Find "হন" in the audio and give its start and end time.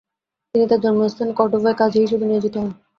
2.57-2.69